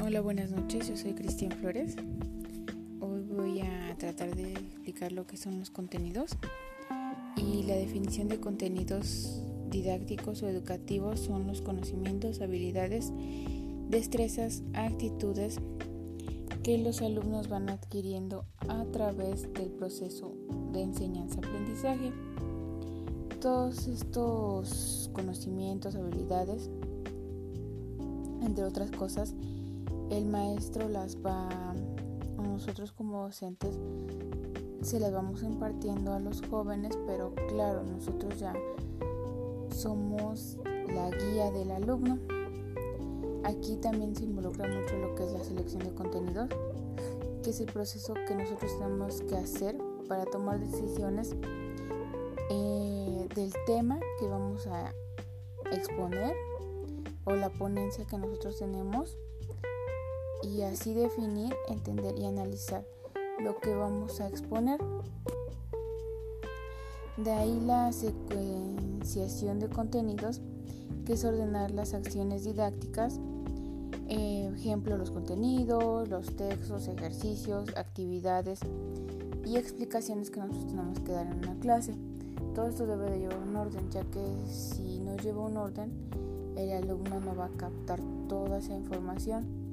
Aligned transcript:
Hola, 0.00 0.20
buenas 0.20 0.52
noches, 0.52 0.88
yo 0.88 0.96
soy 0.96 1.12
Cristian 1.12 1.50
Flores. 1.50 1.96
Hoy 3.00 3.22
voy 3.22 3.60
a 3.60 3.96
tratar 3.98 4.36
de 4.36 4.52
explicar 4.52 5.10
lo 5.10 5.26
que 5.26 5.36
son 5.36 5.58
los 5.58 5.70
contenidos 5.70 6.36
y 7.36 7.64
la 7.64 7.74
definición 7.74 8.28
de 8.28 8.38
contenidos 8.38 9.42
didácticos 9.70 10.42
o 10.42 10.48
educativos 10.48 11.18
son 11.18 11.48
los 11.48 11.62
conocimientos, 11.62 12.40
habilidades, 12.40 13.12
destrezas, 13.88 14.62
actitudes 14.72 15.58
que 16.62 16.78
los 16.78 17.02
alumnos 17.02 17.48
van 17.48 17.68
adquiriendo 17.68 18.44
a 18.68 18.84
través 18.84 19.52
del 19.52 19.70
proceso 19.70 20.32
de 20.72 20.82
enseñanza-aprendizaje. 20.82 22.12
Todos 23.40 23.88
estos 23.88 25.10
conocimientos, 25.12 25.96
habilidades, 25.96 26.70
entre 28.42 28.64
otras 28.64 28.92
cosas, 28.92 29.34
el 30.10 30.26
maestro 30.26 30.88
las 30.88 31.16
va, 31.16 31.48
nosotros 32.36 32.92
como 32.92 33.22
docentes, 33.24 33.78
se 34.82 35.00
las 35.00 35.12
vamos 35.12 35.42
impartiendo 35.42 36.12
a 36.12 36.20
los 36.20 36.42
jóvenes, 36.42 36.98
pero 37.06 37.34
claro, 37.48 37.82
nosotros 37.82 38.38
ya 38.38 38.54
somos 39.70 40.56
la 40.88 41.10
guía 41.10 41.50
del 41.50 41.70
alumno. 41.70 42.18
Aquí 43.44 43.76
también 43.76 44.14
se 44.14 44.24
involucra 44.24 44.68
mucho 44.68 44.96
lo 44.96 45.14
que 45.14 45.24
es 45.24 45.32
la 45.32 45.44
selección 45.44 45.82
de 45.84 45.94
contenidos, 45.94 46.48
que 47.42 47.50
es 47.50 47.60
el 47.60 47.66
proceso 47.66 48.14
que 48.26 48.34
nosotros 48.34 48.78
tenemos 48.78 49.22
que 49.22 49.36
hacer 49.36 49.78
para 50.08 50.24
tomar 50.26 50.58
decisiones 50.58 51.34
eh, 52.50 53.28
del 53.34 53.52
tema 53.66 54.00
que 54.18 54.26
vamos 54.26 54.66
a 54.66 54.92
exponer 55.70 56.34
o 57.24 57.34
la 57.34 57.50
ponencia 57.50 58.06
que 58.06 58.16
nosotros 58.16 58.58
tenemos 58.58 59.16
y 60.42 60.62
así 60.62 60.94
definir, 60.94 61.54
entender 61.68 62.16
y 62.18 62.24
analizar 62.24 62.84
lo 63.40 63.58
que 63.58 63.74
vamos 63.74 64.20
a 64.20 64.28
exponer. 64.28 64.80
De 67.16 67.32
ahí 67.32 67.60
la 67.66 67.92
secuenciación 67.92 69.58
de 69.58 69.68
contenidos, 69.68 70.40
que 71.04 71.14
es 71.14 71.24
ordenar 71.24 71.70
las 71.72 71.94
acciones 71.94 72.44
didácticas, 72.44 73.18
eh, 74.08 74.50
ejemplo 74.54 74.96
los 74.96 75.10
contenidos, 75.10 76.08
los 76.08 76.36
textos, 76.36 76.88
ejercicios, 76.88 77.68
actividades 77.76 78.60
y 79.44 79.56
explicaciones 79.56 80.30
que 80.30 80.40
nosotros 80.40 80.66
tenemos 80.66 81.00
que 81.00 81.12
dar 81.12 81.26
en 81.26 81.38
una 81.38 81.58
clase. 81.60 81.94
Todo 82.54 82.68
esto 82.68 82.86
debe 82.86 83.10
de 83.10 83.18
llevar 83.18 83.38
un 83.38 83.56
orden, 83.56 83.90
ya 83.90 84.02
que 84.04 84.20
si 84.46 85.00
no 85.00 85.16
lleva 85.16 85.42
un 85.42 85.56
orden, 85.56 85.92
el 86.56 86.70
alumno 86.72 87.20
no 87.20 87.36
va 87.36 87.46
a 87.46 87.56
captar 87.56 88.00
toda 88.28 88.58
esa 88.58 88.74
información 88.74 89.67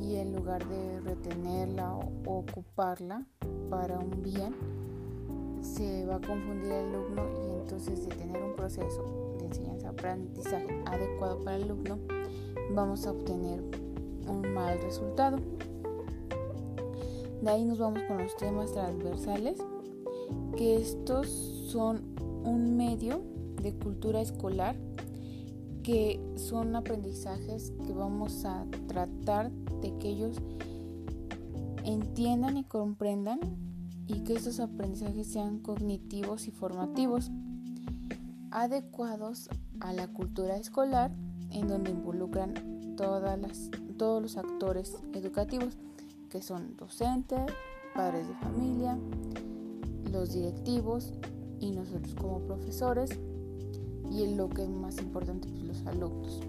y 0.00 0.16
en 0.16 0.34
lugar 0.34 0.66
de 0.68 1.00
retenerla 1.00 1.94
o 1.94 2.38
ocuparla 2.38 3.26
para 3.70 3.98
un 3.98 4.22
bien, 4.22 4.54
se 5.60 6.06
va 6.06 6.16
a 6.16 6.20
confundir 6.20 6.72
el 6.72 6.94
alumno 6.94 7.22
y 7.44 7.60
entonces 7.60 8.06
de 8.06 8.14
tener 8.14 8.42
un 8.42 8.54
proceso 8.54 9.36
de 9.38 9.46
enseñanza-aprendizaje 9.46 10.82
adecuado 10.86 11.42
para 11.44 11.56
el 11.56 11.64
alumno, 11.64 11.98
vamos 12.74 13.06
a 13.06 13.12
obtener 13.12 13.62
un 14.28 14.52
mal 14.54 14.80
resultado. 14.80 15.38
De 17.42 17.50
ahí 17.50 17.64
nos 17.64 17.78
vamos 17.78 18.02
con 18.08 18.18
los 18.18 18.36
temas 18.36 18.72
transversales, 18.72 19.58
que 20.56 20.76
estos 20.76 21.28
son 21.28 22.02
un 22.44 22.76
medio 22.76 23.20
de 23.62 23.74
cultura 23.74 24.20
escolar 24.20 24.76
que 25.88 26.20
son 26.36 26.76
aprendizajes 26.76 27.72
que 27.86 27.94
vamos 27.94 28.44
a 28.44 28.66
tratar 28.88 29.50
de 29.80 29.96
que 29.96 30.10
ellos 30.10 30.36
entiendan 31.82 32.58
y 32.58 32.64
comprendan 32.64 33.40
y 34.06 34.20
que 34.20 34.34
estos 34.34 34.60
aprendizajes 34.60 35.28
sean 35.28 35.60
cognitivos 35.60 36.46
y 36.46 36.50
formativos, 36.50 37.30
adecuados 38.50 39.48
a 39.80 39.94
la 39.94 40.08
cultura 40.08 40.58
escolar 40.58 41.10
en 41.52 41.68
donde 41.68 41.92
involucran 41.92 42.52
todas 42.98 43.40
las, 43.40 43.70
todos 43.96 44.20
los 44.20 44.36
actores 44.36 44.94
educativos, 45.14 45.78
que 46.28 46.42
son 46.42 46.76
docentes, 46.76 47.40
padres 47.94 48.28
de 48.28 48.34
familia, 48.34 48.98
los 50.12 50.34
directivos 50.34 51.14
y 51.60 51.70
nosotros 51.70 52.14
como 52.14 52.40
profesores 52.40 53.18
y 54.10 54.34
lo 54.34 54.48
que 54.48 54.62
es 54.62 54.70
más 54.70 54.98
importante, 54.98 55.48
pues 55.48 55.62
los 55.62 55.86
alumnos. 55.86 56.40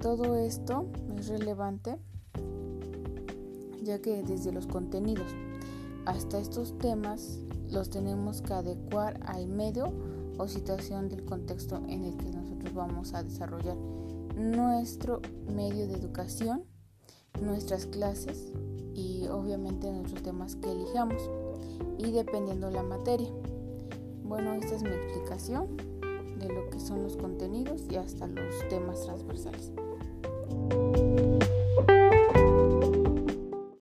Todo 0.00 0.36
esto 0.36 0.86
es 1.16 1.28
relevante 1.28 1.98
ya 3.86 4.00
que 4.00 4.22
desde 4.22 4.52
los 4.52 4.66
contenidos 4.66 5.32
hasta 6.04 6.38
estos 6.38 6.76
temas 6.78 7.38
los 7.70 7.88
tenemos 7.88 8.42
que 8.42 8.52
adecuar 8.52 9.18
al 9.24 9.46
medio 9.46 9.92
o 10.38 10.48
situación 10.48 11.08
del 11.08 11.24
contexto 11.24 11.80
en 11.88 12.04
el 12.04 12.16
que 12.16 12.30
nosotros 12.30 12.74
vamos 12.74 13.14
a 13.14 13.22
desarrollar 13.22 13.76
nuestro 14.36 15.22
medio 15.54 15.86
de 15.86 15.94
educación, 15.94 16.64
nuestras 17.40 17.86
clases 17.86 18.52
y 18.94 19.26
obviamente 19.28 19.90
nuestros 19.90 20.22
temas 20.22 20.56
que 20.56 20.70
elijamos 20.70 21.30
y 21.98 22.10
dependiendo 22.10 22.70
la 22.70 22.82
materia. 22.82 23.30
Bueno, 24.24 24.52
esta 24.54 24.74
es 24.74 24.82
mi 24.82 24.90
explicación 24.90 25.95
de 26.38 26.48
lo 26.48 26.68
que 26.70 26.80
son 26.80 27.02
los 27.02 27.16
contenidos 27.16 27.82
y 27.90 27.96
hasta 27.96 28.26
los 28.26 28.68
temas 28.68 29.02
transversales. 29.04 29.72